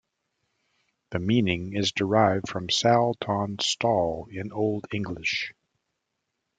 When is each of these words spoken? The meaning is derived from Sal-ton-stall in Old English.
The 1.11 1.19
meaning 1.19 1.73
is 1.75 1.91
derived 1.91 2.49
from 2.49 2.71
Sal-ton-stall 2.71 4.29
in 4.31 4.51
Old 4.51 4.87
English. 4.91 5.53